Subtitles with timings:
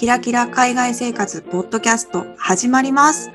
[0.00, 3.30] キラキラ海外生活ポッドキャスト始まります。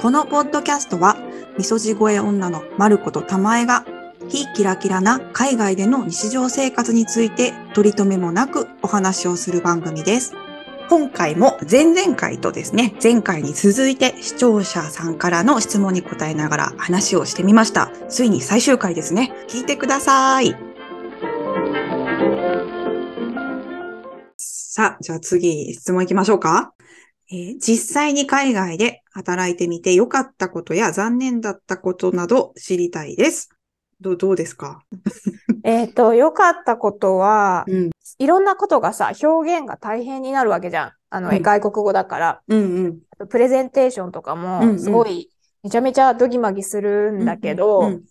[0.00, 1.18] このポッドキャストは、
[1.58, 3.84] みそじ声女のまることたまえが、
[4.30, 10.32] 非キラキラな海外での日常生活について取り留めもなくお話をする番組です。
[10.88, 17.90] 今回も前々回とですね、前回に続いて視聴者さんからの質問に答えながら話をしてみました。
[18.08, 19.30] ついに最終回ですね。
[19.46, 20.71] 聞いてください。
[24.74, 26.72] さあ、じゃあ次、質問行きましょうか。
[27.30, 33.50] えー実際に海外で働いてみて良かったことや残念だったことなど知りたいです。
[34.00, 34.82] どうどうですか？
[35.62, 37.90] えっと、良かったことは、うん。
[38.18, 40.92] いろんなことがさ、表現が大変になるわけじゃん。
[41.10, 42.40] あの、うん外国語だから。
[42.48, 42.98] うんうん。
[43.10, 45.30] あとプレゼンテーションとかも、すごい、
[45.62, 48.02] めちゃめちゃドギマギするんだけど、うん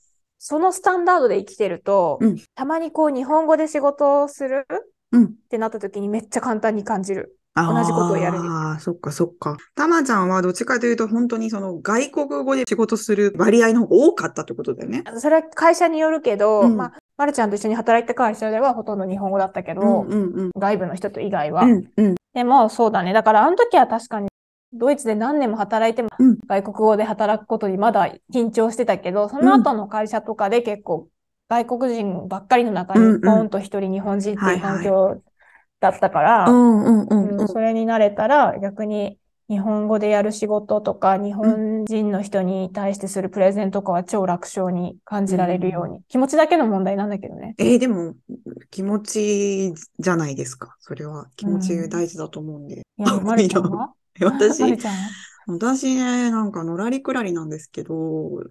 [0.43, 4.79] そのスタンダードで生きてると、うんたまにこう、日本語で仕事をするうん。
[5.17, 7.37] ってなった時にめっちゃ簡単に感じる。
[7.53, 9.57] 同同じことをやるああ、そっかそっか。
[9.75, 15.03] たまちゃんはどっちかというと本当にその外国語で仕事する割合の方が多かったってことだよね。
[15.17, 20.51] それは会社によるけど、うんまあ、まるちゃんと一緒に働いた会社ではほとんど日本語だったけど、うんうんうん。
[20.57, 21.63] 外部の人と以外は。
[21.63, 23.11] うんうんでも、そうだね。
[23.11, 24.29] だから、あの時は確かに、
[24.73, 31.09] ドイツで何年も働いてもうん、外国語で働くことにまだ緊張してたけど、その後の会社とかで結構、
[31.51, 35.21] 外国人ばっかりの中うんうんに、ポンと一人日本人ってはいいうはい環境
[35.81, 37.47] だったから、うんうんううんうん。
[37.47, 46.01] それに慣れたら、逆に日本語でやる仕事とか、日本人の人に対してするプレゼンとかは超楽勝に感じられるように。
[46.07, 47.55] 気持ちだけの問題なんだけどね。
[47.57, 48.15] えーでも
[48.69, 50.77] 気持ちじゃないですか。
[50.79, 52.81] それは気持ち大事だと思うんで。
[52.97, 53.93] いや、まるちゃんは？
[54.21, 54.63] 私
[55.47, 57.95] 私ね、なんかのらりくらりなんですけど、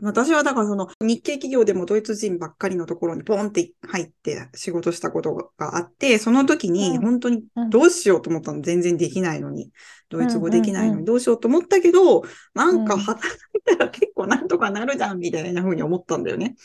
[0.02, 9.70] 私はだからその日系企業でもドイツ人ばっかりのところにポンって入って仕事したことがあって、その時にうん本当にうんどうしようと思ったの、全然できないのに。
[10.08, 12.22] ドイツ語できないのにどうしようと思ったけど、
[12.54, 13.24] なんかうん働
[13.54, 16.56] いたら結構なんとかなるじゃんみたいな風に思ったんだよね。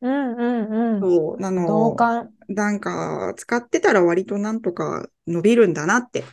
[0.00, 1.08] うんうんうん。
[1.08, 2.34] そう、あの、同感。
[2.48, 6.24] なんか使ってたら割となんとか伸びるんだなって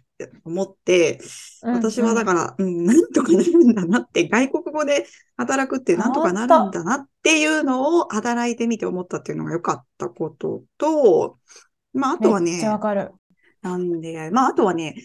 [0.44, 1.20] 思って、
[1.62, 5.06] 私はだから、うん、なんとかなるんだなって、外国語で
[5.38, 11.40] 働くってなんとかなるんだなっていうのを働いてみて思ったっていうのが良かったことと、
[11.94, 13.12] まあ、あとはめっちゃわね、かる。
[13.62, 14.96] なんで、まあ、あとはね、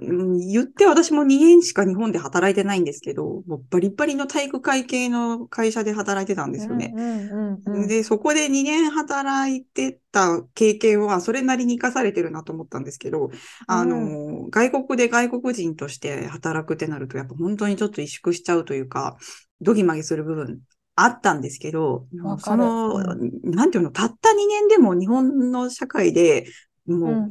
[0.00, 6.92] 言って私も2年しか日本で働いてないんですけど、もうバリバリの体育会系の会社で働いてたんですよね。
[6.94, 7.88] うんうんうんうん。
[7.88, 13.30] で、そこで2年働いてた経験はそれなりに活かされてるなと思ったんですけど、
[13.66, 19.16] あの、外国で外国人として働くってなると、やっぱ本当にちょっと萎縮しちゃうというか、
[19.60, 20.60] ドギマギする部分
[20.96, 22.06] あったんですけど、
[22.38, 23.04] その、う
[23.44, 26.46] なんていうの、たった2年でも日本の社会で
[26.86, 27.28] もう、う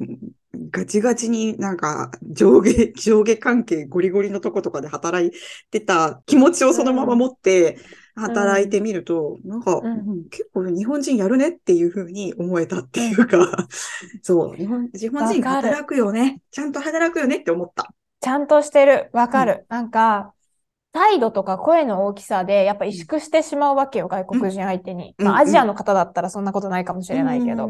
[0.69, 5.31] ガチガチになんか上下、 上下関係ゴリゴリのとことかで働い
[5.71, 7.77] てた気持ちをそのまま持って
[8.15, 13.67] 働いてみると、なんか、うんうん結構日本人やるねっていうふうに思えたっていうか、
[14.23, 16.41] そう、日本、日本人働くよね。
[16.51, 17.93] ちゃんと働くよねって思った。
[18.21, 19.09] ちゃんとしてる。
[19.13, 19.65] わかる。
[19.69, 20.33] なんか、
[20.95, 25.13] 態度とか声の大きさで、やっぱ萎縮してしまうわけよ、外国人相手に。
[25.17, 27.69] うんまあ、アジアの方だったらそんなことないかもしれないけど、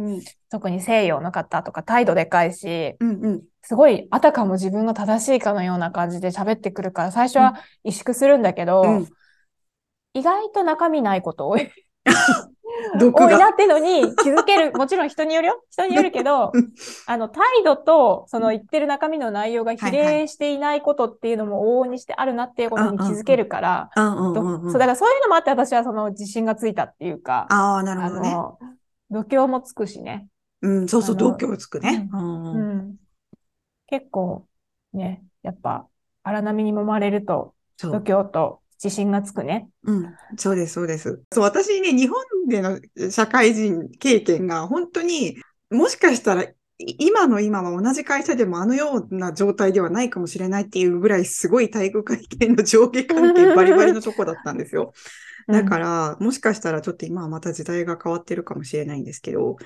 [0.51, 2.95] 特に西洋の方とか態度でかいし。
[3.63, 9.07] すごい、あたかも自分が正しいかのような感じで喋ってくるから、最初は萎縮するんだけど、うん
[10.13, 11.69] 意外と中身ないこと多い。
[12.99, 14.71] 多いなってのに気づける。
[14.77, 15.63] もちろん人によるよ。
[15.69, 16.71] 人によるけどうん、
[17.07, 28.31] あの、態度と、その言ってる中身の内容が比例していないことっていうのも往々にしてあるなっていうことに気づけるから、そう、だからそういうのもあって私はその自信がついたっていうか、ああ、なるあほどね。
[28.31, 28.59] の、
[29.09, 30.27] 度胸もつくしね。
[30.61, 32.09] うん、そうそう、度胸つくね。
[32.11, 32.95] うん。
[33.87, 34.47] 結構、
[34.93, 35.87] ね、やっぱ、
[36.23, 39.69] 荒波に揉まれると、度胸と自信がつくね。
[39.83, 41.21] うん、そうです、そうです。
[41.31, 42.17] そう、私ね、日本
[42.47, 42.79] での
[43.11, 45.37] 社会人経験が本当に、
[45.69, 54.93] もしかしたら、い今の今は同じ会社でもあのような状態ではないかもしれないっていうぐらいすごい体育会系の上下関係バリバリのとこだったんですよ。
[55.47, 59.57] だから、もしかしたらちょっと今はまた時代が変わってるかもしれないんですけど、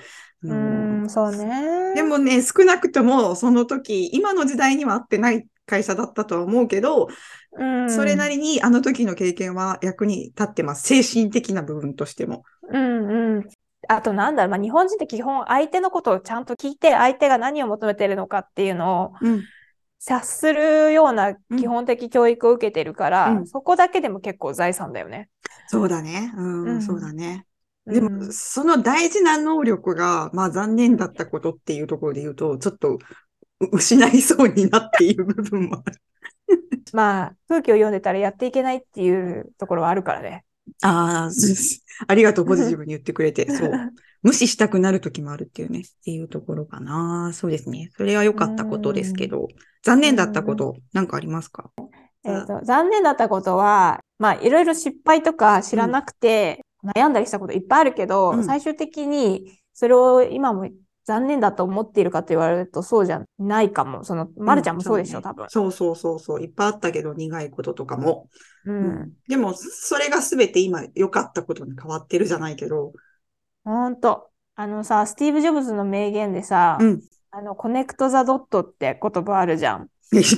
[0.44, 1.94] あうのん、そうね。
[1.94, 7.06] でもね、少なくともその時、今の時代には合ってない会社だったとは思うけど、
[7.52, 10.82] うん、それなりにあの時の経験は役に立ってます。
[10.82, 12.42] 精神的な部分としても。
[12.68, 13.48] うんうん。
[13.88, 19.44] あとなんだろう、まあ、日本人って基本相手のことをちゃんと聞いて、相手が何を求めてるのかっていうのをうん。
[20.02, 25.28] 察するような基本的教育を受けてるから、うんそこだけでも結構財産だよね。
[25.68, 26.32] そうだね。
[26.36, 27.46] うん、うんそうだね。
[27.86, 32.98] でも、うんその大事な能力が、まあ残念だったことっていうところで言うと、ちょっとう
[33.72, 36.00] 失いそうになっている部分もある。
[36.92, 40.44] まあ、空気を読んでたらやっていけないっていうところはあるからね。
[40.82, 41.30] ああ、
[42.08, 43.48] ありがとう、ポジティブに言ってくれて。
[43.52, 43.70] そう。
[44.22, 47.30] 無視したくなる時もあるっていうね、っていうところかな。
[47.32, 47.90] そうですね。
[47.96, 49.48] それは良かったことですけど、
[49.82, 51.70] 残念だったこと、なんかありますか？
[52.24, 56.60] えっと、残念だったことは、まあ、いろいろ失敗とか知らなくて、
[56.94, 60.68] 悩んだりしたこといっぱいあるけど、うん最終的にそれを今も
[61.10, 64.04] 残念だと思っているかと言われるとそうじゃないかも。
[64.04, 65.48] その、まるちゃんもそうでしょ、ん多分。
[65.50, 66.40] そうそうそうそう。
[66.40, 68.28] いっぱいあったけど、苦いこととかも。
[68.64, 68.72] う。
[68.72, 72.92] うんでも、それが全て今良かったことに変わってるじゃないけど。
[73.64, 74.30] ほんと。
[74.54, 77.00] あのさ、スティーブ・ジョブズの名言でさ、うん。
[77.32, 79.88] あの、コネクト・ザ・ドットって言葉あるじゃん。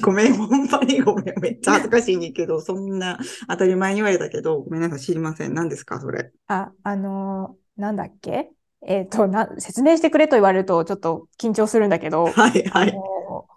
[0.02, 1.40] ごめん、ほんまにごめん。
[1.40, 5.54] めっちゃ恥ずかしいねんけど、そんな当たり前に言われたけど、ごめんなさい、知りません。
[5.54, 6.30] 何ですか、それ。
[6.46, 8.50] あ、あのーなんだっけ？
[8.86, 12.92] えっと、な、説明してくれと言われるとちょっと緊張するんだけど、 はい、はあい。
[12.92, 13.48] の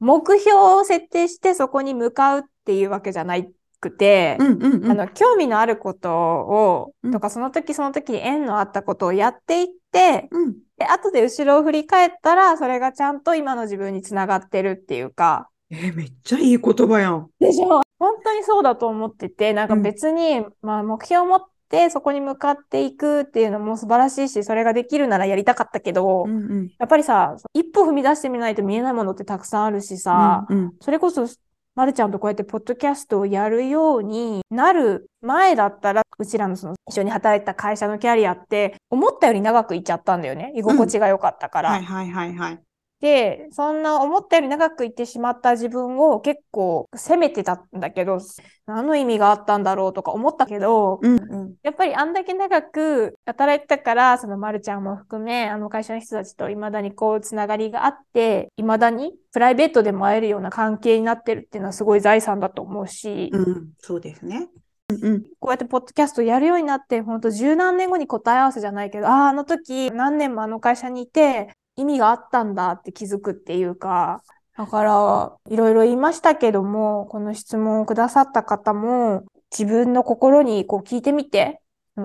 [0.00, 4.90] 目標を設定してそこに向かうっていうわけじゃないくて、うんうんうん。
[4.90, 10.62] あの、興味のあることを、うんとか、その時その時に縁のあったことをやっていって、うん。
[10.76, 17.30] で、後で後ろを振り返ったら、それがちゃんと今の自分につながってるっていうか、えーめっちゃいい言葉やん。
[17.40, 17.82] でしょ？
[17.98, 21.40] 本当にそうだと思ってて、なんかうん別に、まあ目標を持っ
[21.72, 26.72] てそこに向かっていくっていうのも素晴らしいし、それができるならやりたかったけど、うんうん。
[26.78, 31.26] やっぱりさ、一歩踏み出してみないと見えないものってたくさんあるしさ、うんうんそれこそ、
[31.74, 40.52] まるちゃんとこうやってポッドキャストをやるようになる前だったら、うちらのその一緒に働いてた会社のキャリアって、思ったより長くいっちゃったんだよね。
[40.54, 41.70] 居心地が良かったから。
[41.70, 42.60] はいはいはいはい。
[43.02, 48.20] で、そんな思ったより長くいってしまった自分を結構責めてたんだけど、
[48.64, 51.54] 何の意味があったんだろうとか思ったけど、うんうん。
[51.64, 64.48] やっぱりあんだけ長く働いてたから、そのまるちゃんも含め、あの会社の人たちと未だにこうつながりがあって、未だにプライベートでも会えるような関係になってるっていうのはすごい財産だと思うし、うん、そうですね。
[64.90, 65.22] うんうん。
[65.40, 74.22] こうやってポッドキャストやるようになって、ほんと十何年後に答え合わせじゃないけど、ああ、あの時何年もあの会社にいて意味があったんだって気づくっていうか、
[74.56, 81.60] だから、いろいろ言いましたけども、この質問をくださった方も、自分の心にこう聞いてみて、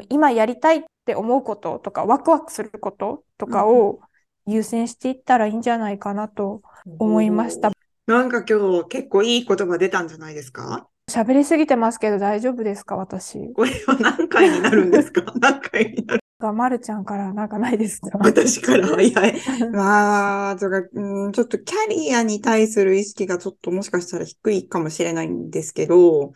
[0.09, 3.99] 今やりたいって思うこととか、ワクワクすることとかを
[4.45, 6.61] 優先していったらいいんじゃないかなと
[6.99, 7.71] 思いました。
[8.05, 10.87] なんか今日結構いい言葉出たんじゃないですか？
[11.11, 13.53] 喋りすぎてますけど大丈夫ですか私。
[13.53, 15.21] これは何回になるんですか？
[15.39, 16.21] 何回になる？
[16.39, 18.17] が、まるちゃんからなんかないですか？
[18.21, 19.01] 私から。
[19.01, 19.21] いや、
[19.71, 26.33] まあ、とか、うん、ちょっとキャリアに対する意識がちょっともしかしたら低いかもしれないんですけど、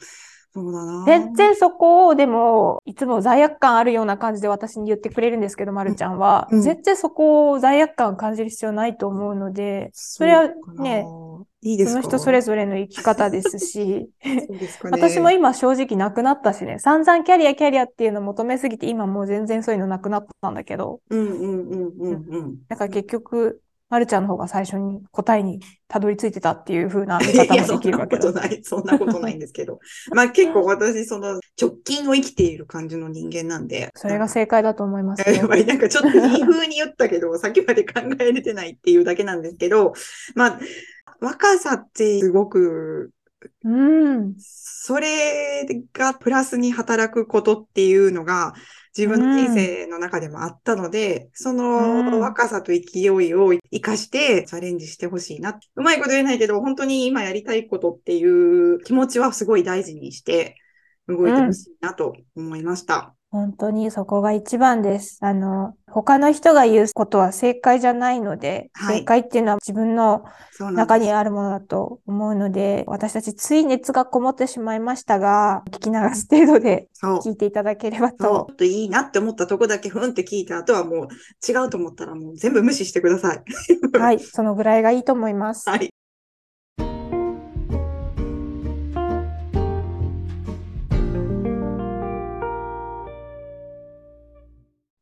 [0.54, 1.06] そうだな。
[1.06, 6.48] 全然そこを、でも、いつも罪悪感あるような感じで私に言ってくれるんですけど、まるちゃんは。
[6.52, 10.50] うん全然そこを罪悪感感じる必要ないと思うので、それは
[10.80, 11.06] ね、
[11.64, 12.02] いいですか？
[12.02, 14.10] その人それぞれの生き方ですし、
[14.68, 15.00] すかね。
[15.00, 22.56] 私も今正直なくなったしね、散々キャリアキャリアっていうのを求めすぎて、今もう全然そういうのなくなったんだけど、うんうんうんうんうん。
[22.68, 25.60] だから結局、まるちゃんの方が最初に答えに
[25.90, 28.22] たどり着いてたっていう風な見方もでそんなきるわけだ。
[28.26, 29.80] ことない、そんなことないんですけど。
[30.16, 33.90] まあ結構私、その直近を生きている感じの人間なんで。
[33.96, 35.48] それが正解だと思いますよ やっ。
[35.50, 39.92] ぱりなんかちょっといい風に言ったけど、先まで考えれてないっていうだけなんですけど、
[40.36, 40.60] まあ、
[41.22, 43.12] 若さってすごく、
[43.64, 44.36] うん。
[44.38, 48.54] それがプラスに働くことっていうのが、
[48.98, 55.60] 自分の人生の中でもあったので、そうんの若さと勢いを活かしてチャレンジしてほしいな。
[55.76, 60.58] うまいこと言えないけど、本当に今やりたいことっていう気持ちはすごい大事にして
[61.08, 63.14] 動いてほしいなと思いました。
[63.30, 65.20] 本当にそこが一番です。
[65.22, 70.24] あの、他の人が言うことは正解じゃないので、はい正解っていうのは自分の
[70.60, 70.98] 中。
[70.98, 76.88] にあるものだと思うので、私たちつい熱がこもってしまいましたが、聞き流す程度で。
[77.02, 83.44] 聞いていただければそう、ちとょっといいなって思ったとこだけふんって聞いた後はもう違うと思ったらもう全部無視してください。
[83.98, 85.70] はい、そのぐらいがいいと思います。
[85.70, 85.90] はい。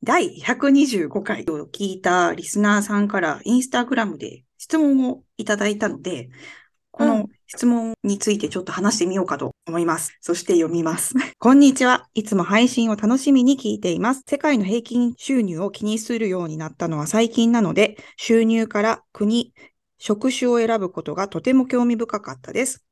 [0.09, 6.31] 第125回を聞いたリスナーさんからインスタグラムで質問をいただいたので、
[6.89, 10.17] この質問についてちょっと話してみようかと思います。
[10.19, 11.13] そして読みます。
[11.37, 12.07] こんにちは。
[12.15, 14.23] いつも配信を楽しみに聞いています。
[14.27, 19.53] 世界の平均収入を気にするようになったのは最近なので、収入から国、
[19.99, 22.83] 職種を選ぶことがとても興味深かったです。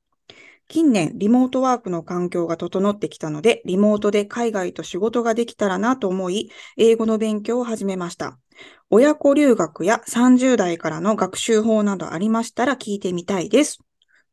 [0.70, 8.38] 近年リモートワークの環境が整ってきたので、リモートで海外と仕事ができたらなと思い、英語の勉強を始めました。
[8.90, 13.80] 親子留学や30代からの学習法などありましたら聞いてみたいです。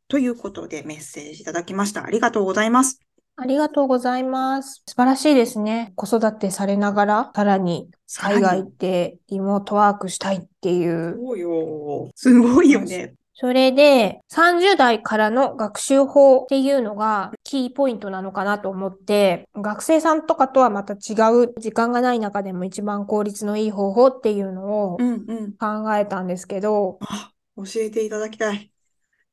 [0.08, 2.04] ということでメッセージいただきました。
[2.04, 3.00] ありがとうございます。
[3.36, 4.82] ありがとうございます。
[4.86, 5.92] 素晴らしいですね。
[5.96, 11.16] 子育てされながら、さらに海外でリモートワークしたいっていう。
[11.16, 12.10] そうよ。
[12.14, 13.14] すごいよね。
[13.36, 25.52] それで、30代からの学習法っていうのがキーポイントなのかなと思って、学生さんとかとはまた違う時間がない中でも一番効率のいい方法っていうのをうんうん。
[25.58, 28.70] 考えたんですけど、あ、教えていただきたい。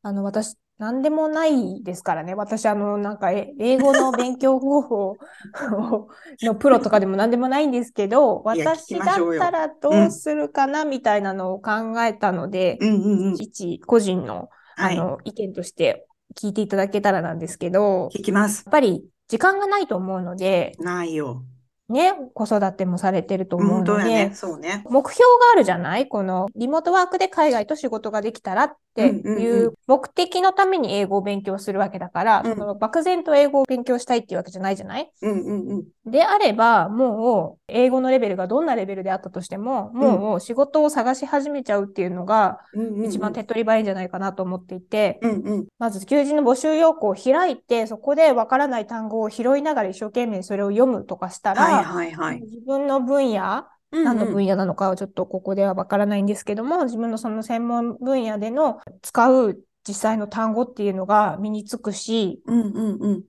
[0.01, 2.33] あの、私、なんでもないですからね。
[2.33, 5.17] 私、あの、なんか、え英語の勉強方法
[6.41, 9.05] のプロとかでもなんでもないんですけど、私だっ
[9.37, 11.71] たらどうするかなみたいなのを考
[12.03, 13.37] えたので、うんうん
[13.85, 14.97] 個人の、はい。
[14.97, 18.63] あの、意見として聞いていただけたらなんですけど、や聞きます。
[18.67, 21.43] っぱり時間がないと思うので、ないよ。
[21.91, 24.81] ね、子育てもされてると思うのでね。、そうね。
[24.89, 26.07] 目標があるじゃない？
[26.07, 35.11] このリモートワークで海外と仕事ができたらってうんうんいうう目的のために英語を勉強するわけだから、うんその漠然と英語を勉強したいっていうわけじゃないじゃない？
[35.21, 35.73] うんうんう
[36.07, 36.11] ん。
[36.11, 42.59] であれば、もう英語のレベルがどんなレベルであったとしても、もう仕事を探し始めちゃうっていうのが
[43.05, 45.65] 一番手っ取り早いんじゃないかなと思っていて、うんうん。
[45.77, 52.41] まず求人の募集要項を開いて、そこでわからない単語を拾いながら一生懸命それを読むとかしたら、はいはいはい。
[52.41, 63.23] 自分の分野、何の分野なのかはちょっとここではわからないんですけども、自分のその専門分野での使う実際の単語っていうのが身につくし、うんうんうん。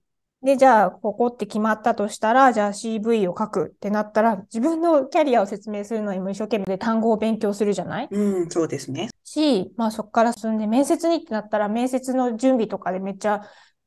[0.45, 8.09] で、じゃあ、ここって決まったとしたら、じゃあ CV を書くってなったら、自分のキャリアを説明するのにも一生懸命で単語を勉強するじゃない？
[8.11, 9.11] うん、そうですね。
[9.23, 13.42] し、まあそこから進んで面接にってなったら、面接の準備とかでめっちゃ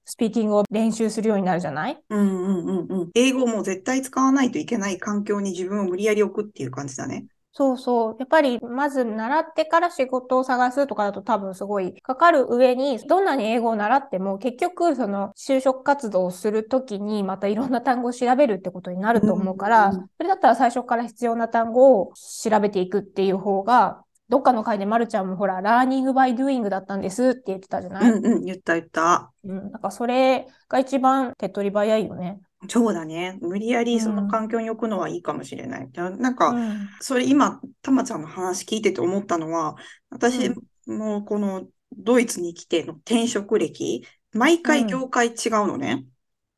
[0.05, 1.97] スピーキングを練習するようになるじゃない？
[2.09, 3.11] うんうんうんうん。
[3.15, 7.25] 英語も絶対使わないといけない環境に自分を無理やり置くっていう感じだね。
[7.57, 8.15] そうそう。
[8.19, 22.11] やっぱり、まず習ってから仕事を探すとかだと多分すごいかかる上に、どんなに英語を習っても結局、その就職活動をするときにまたいろんな単語を調べるってことになると思うから、それだったら最初から必要な単語を
[22.43, 29.31] 調べていくっていう方が、どっかの回でまるちゃんもほら、ラーニングバイドゥイングだったんですって言ってたじゃない、うんうん、言った言った。
[29.43, 32.39] うん、なんかそれが一番手っ取り早いよね。
[32.67, 33.37] そうだね。
[33.41, 35.89] 無理やりそのうん環境に置くのはいいかもしれない。
[35.93, 36.89] ななんうか、ん。
[36.99, 39.75] それ今、たまちゃんの話聞いてて思ったのは、
[40.09, 40.51] 私
[40.87, 45.33] もこのドイツに来ての転職歴、毎回業界違う
[45.67, 46.05] のね。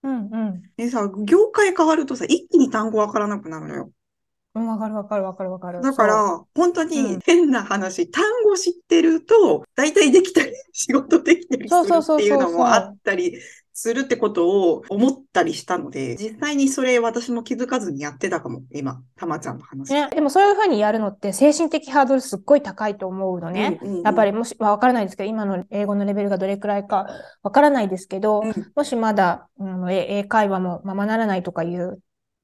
[0.04, 0.62] うんうん。
[0.78, 3.92] でさ、業界変わるとさ、一気に単語わからなくなるのよ。
[4.58, 5.82] うん、わかるわかるわかるわかる。
[5.82, 13.40] だから、本当うにん変な話、単語知ってると、大体できたり、仕事できたりするっていうのもあったり
[13.80, 19.94] するってことを思ったりしたので、実際にそれ私も気づかずにやってたかも、今、たまちゃんの話。
[19.94, 23.78] ね、でもそういうふうにやるのって精神的ハードルすっごい高いと思うのね。
[23.84, 27.08] うんうんうんやっぱりもし、まあわからないですけど、今の英語のレベルがどれくらいか
[27.44, 32.00] わからないですけど、うんもしまだ、うん、え英会話もままならないとかいう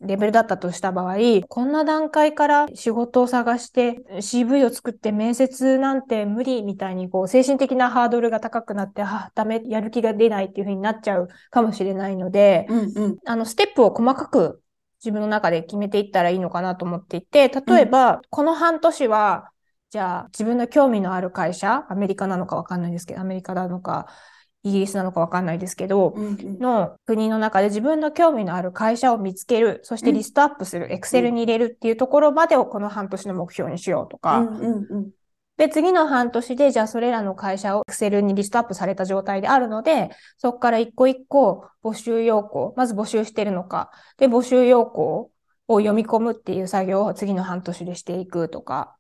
[0.06, 1.16] レベルだったとした場合、
[1.48, 13.18] こんな段階から仕事を探して CV を作って面接なんて無理みたいにこう精神的なハードルが高くなって、あ、ダメ、やる気が出ないっていうふうになっちゃうかもしれないので、うんうん。
[13.26, 14.62] あの、ステップを細かく
[15.04, 19.52] 自分の中で決めていったらいいのかなと思っていて、例えば、この半年は、
[19.90, 24.08] じゃあ、自分の興味のある会社、アメリカなのかわかんないですけど、アメリカなのか、
[24.64, 26.60] イギリスなのかわかんないですけど、うんうん。
[26.60, 35.12] の国の中で自分の興味のある会社を見つける、そしてリストアップする、エクセルに入れるっていうところまでをこの半年の目標にしようとか、うんうんうん。
[35.58, 45.30] で、次の半年で、じゃあそれらの会社を Excel にリストアップされた状態であるので、そこから一個一個募集要項、まず募集してるのか、で、募集要項
[45.74, 48.96] を読み込むっていう作業を次の半年でしていくとか、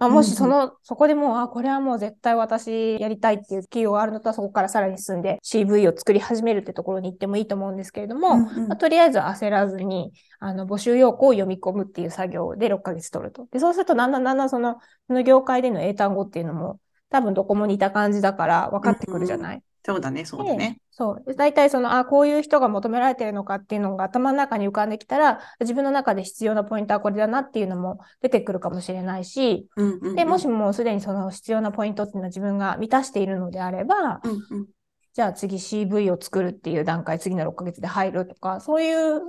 [0.00, 13.46] もしその、そこでもう、あ、これはもう絶対私やりたいっていう企業があるのとは、そこからさらに進んで CV を作り始めるってところに行ってもいいと思うんですけれども、うんうんまあとりあえず焦らずに、あの、募集要項を読み込むっていう作業で6ヶ月取ると。
[13.52, 14.76] で、そうすると、だんだんだんだんその、
[15.06, 16.80] その業界での英単語っていうのも、
[17.10, 19.62] 多分どこも似た感じだから分かってくるじゃない？
[19.82, 20.78] そうだね、そうだね。
[20.90, 21.24] そう。
[21.26, 34.66] で大体その、あ、こういう人が求められてるのかっていうのが頭の中に浮かんできたら、自分の中で必要なポイントはこれだなっていうのも出てくるかもしれないし、うんうんうんで、もしもうすでにその必要なポイントっていうのは自分が満たしているのであれば、うんうん
[35.12, 39.20] じゃあ次 CV を作るっていう段階、次の6ヶ月で入るとか、そういう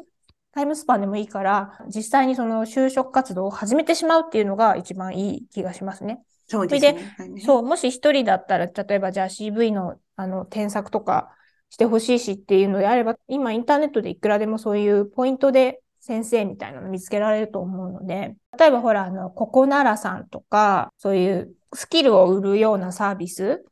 [0.51, 6.21] タイムスパンでもいいから、実際にその就職活動を始めてしまうっていうのが一番いい気がしますね。
[6.51, 7.15] そうですね。
[7.45, 11.31] そう、もし一人だったら、例えばじゃあ CV のあの添削とか
[11.69, 23.63] してほしいしっていうのであれば、今インターネットでいくらでもそういうポイントで先生みたいなの見つけられると思うので、例えばほら、あの、ここならさんとか、そういうスキルを売るようなサービス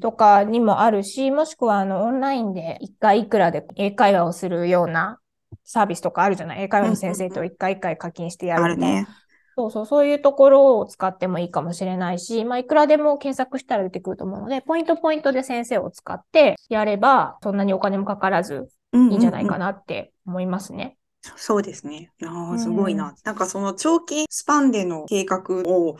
[0.00, 5.18] とかにもあるし、うんうん、もしくはあの、オンラインで一回いくらで英会話をするような
[5.64, 6.62] サービスとかあるじゃない？
[6.62, 9.00] 英会話の先生と一回一回課金してやるみたいな。
[9.02, 9.08] ね。
[9.56, 20.76] そうそう、そういうところを使ってもいいかもしれないし、まあ、いくらでも検索したら出てくると思うので、ポイントポイントで先生を使ってやれば、そんなにお金もかからずいいんじゃないかなって思いますね。
[20.76, 20.96] うんうんうん
[21.36, 22.12] そうですね。
[22.22, 23.08] ああ、すごいな。
[23.08, 25.96] うん、なんかその長期スパンでの計画を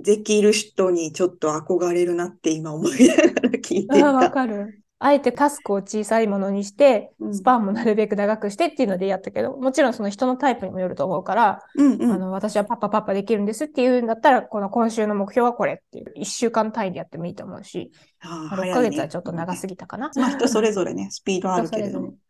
[0.00, 4.12] できる人にちょっと憧れるなって今思いながら聞いてた。
[4.12, 4.82] わかる。
[5.04, 17.90] あえてタスクを小さいものにして、スパンもなるべく長くしてっていうのでやったけど、もちろんその人のタイプにもよると思うから、うんうん、あの私はパッパパッパできるんですっていうんだったら、この今週の目標はこれっていう、1週間単位でやってもいいと思うし、
[18.22, 20.12] 6ヶ月はちょっと長すぎたかな。
[20.14, 22.08] まあ人それぞれね、スピードあるけれども。
[22.08, 22.22] うんうん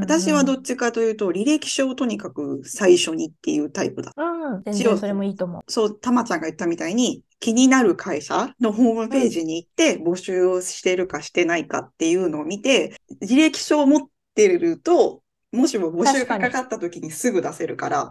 [0.00, 4.12] 私はどっちかというと、履歴書をとにかく最初にっていうタイプだ。
[4.16, 5.62] うん、全然それもいいと思う。
[5.68, 15.22] そう、たまちゃんが言ったみたいに、気になる会社のホームページに行って、募集をしてるかしてないかっていうのを見て、履歴書を持ってると、
[15.52, 18.10] もしも募集がかかった時にすぐ出せるから、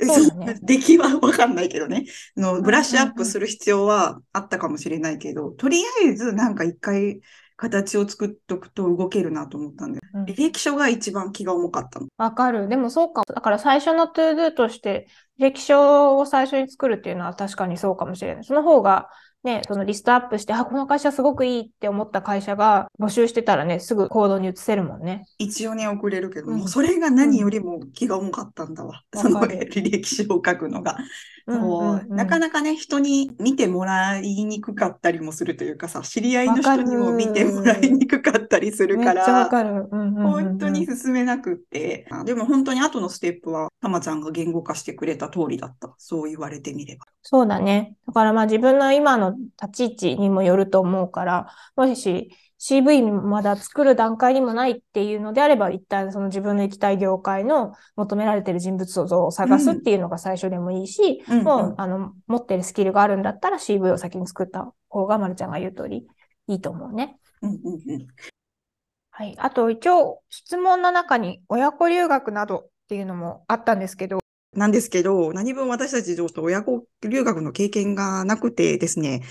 [0.00, 2.06] ね、 出来はわかんないけどね。
[2.36, 7.20] の、ブラッシュアップする必要はあったかもしれないけど、とりあえずなんか一回
[7.56, 12.08] 形を作っとくと動けるなと思ったんで、うん、履歴書が一番気が重かったの。
[12.16, 12.68] わかる。
[12.68, 13.22] でもそうか。
[13.26, 15.06] だから最初の to do として、
[15.38, 18.44] 履歴書を最初に作るっていうのは確かにそうかもしれない。
[18.44, 19.08] その方が、
[19.44, 25.24] ね、そのリストアップして、あ、この会社すごくいいって思った会社が募集してたらね、すぐ行動に移せるもんね。
[25.38, 29.02] 一応ね、送れるけど、うん、もうそれが何よりも気が重かったんだわ。
[29.12, 30.96] うん、その履歴書を書くのが。
[32.08, 45.92] なかなかね、人に見てもらいにくかったりもするというかさ、知り合いの人にも見てもらいにくかったりするから、本当に進めなくって、でも本当に後のステップは、たまちゃんが言語化してくれた通りだった。
[45.98, 47.06] そう言われてみれば。
[47.22, 47.96] そうだね。
[48.06, 66.06] だからまあ自分の今の立ち位置にもよると思うから、もし CV まだ作る段階にもないっていうのであれば、一旦その自分の行きたい業界の求められてる人物像を探すっていうのが最初でもいいし、うん、もう、あの、持ってるスキルがあるんだったら CV を先に作った方が、まるちゃんが言う通り
[66.46, 67.18] いいと思うね。
[69.10, 69.34] はい。
[69.38, 74.21] あと、一応、質問の中に親子留学などっていうのもあったんですけど、
[74.54, 79.22] なんですけど、何分私たちちょっと親子留学の経験がなくてですね、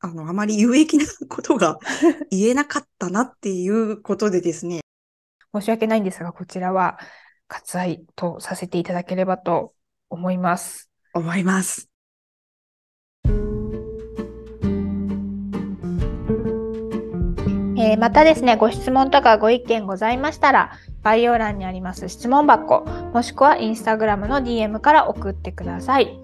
[0.00, 1.78] あの、あまり有益なことが
[2.30, 4.80] 言えなかったなっていうことでですね。
[5.54, 6.98] 申し訳ないんですが、こちらは
[7.48, 9.74] 割愛とさせていただければと
[10.10, 10.90] 思います。
[11.14, 11.95] 思います。
[17.86, 20.72] えー、またですね、ご質問とかご意見ございましたら、
[21.04, 26.18] 概要欄にあります質問箱、もしくはインスタグラムの DM から送ってください。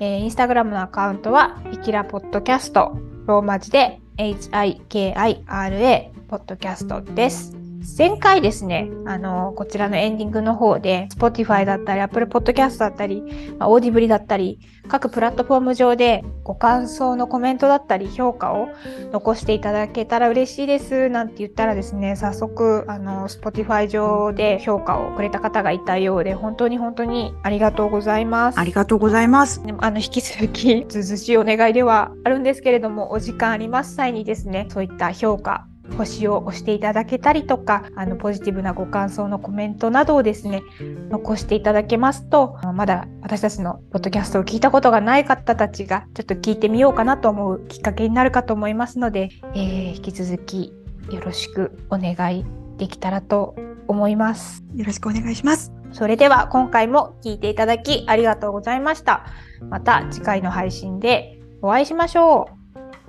[0.00, 7.55] えー、インスタグラムのアカウントは、いきらポッドキャスト、ローマ字で HIKIRA ポッドキャストです。
[7.98, 13.22] 前回ですね、あの、こちらのエンディングの方で、Spotify だったり、Apple Podcast だったり、
[13.58, 18.68] まあ、オーディブリだったり、各プラットフォーム上でご感想のコメントだったり、評価を
[19.12, 28.60] 残していただけたら嬉しいです、なんて言ったらですね、早速、あの、Spotify 上で評価をくれた方がいたようで、本当に本当にありがとうございます。
[28.60, 29.62] ありがとうございます。
[29.64, 40.62] でもあの、引き続き、ずずしいお願いではあるんですけれども、お時間あります際にですね、そういった評価、星を押していただけたりとか、あの、ポジティブなご感想のコメントなどをですね、
[41.10, 50.72] 残していただけますと、まだ私たちのポッドキャストを聞いたことがない方たちが、ちょっと聞いてみようかなと思うきっかけになるかと思いますので、えー、引き続き
[51.10, 52.44] よろしくお願い
[52.78, 53.56] できたらと
[53.88, 54.64] 思います。
[54.74, 55.72] よろしくお願いします。
[55.92, 59.26] それでは今回も聞いていただきありがとうございました。
[59.70, 62.48] また次回の配信でお会いしましょ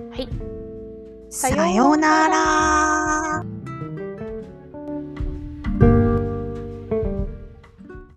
[0.00, 0.10] う。
[0.10, 0.57] はい。
[1.30, 3.57] さようなら。